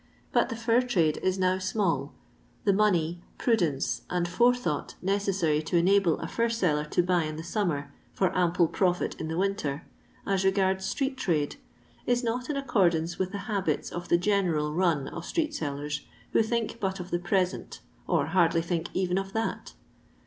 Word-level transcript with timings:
But 0.33 0.49
the 0.49 0.55
fur 0.55 0.81
trade 0.81 1.19
is 1.21 1.37
now 1.37 1.59
small. 1.59 2.15
The 2.63 2.73
money, 2.73 3.21
prudence, 3.37 4.01
and 4.09 4.27
forethought 4.27 4.95
necessary 4.99 5.61
to 5.61 5.77
enable 5.77 6.17
a 6.21 6.27
fur 6.27 6.49
seller 6.49 6.85
to 6.85 7.03
buy 7.03 7.25
in 7.25 7.35
the 7.35 7.43
suntmer, 7.43 7.89
for 8.11 8.35
ample 8.35 8.67
profit 8.67 9.13
in 9.21 9.27
the 9.27 9.37
winter, 9.37 9.85
as 10.25 10.43
regards 10.43 10.85
street 10.85 11.17
trade, 11.17 11.57
is 12.07 12.23
not 12.23 12.49
in 12.49 12.57
accordance 12.57 13.19
with 13.19 13.31
the 13.31 13.45
habits 13.47 13.91
of 13.91 14.09
the 14.09 14.17
general 14.17 14.73
run 14.73 15.07
of 15.07 15.23
street 15.23 15.53
sellers, 15.53 16.01
who 16.33 16.41
think 16.41 16.79
but 16.79 16.99
of 16.99 17.11
the 17.11 17.19
present, 17.19 17.79
or 18.07 18.25
hardly 18.25 18.63
think 18.63 18.89
even 18.95 19.19
of 19.19 19.33
that. 19.33 19.73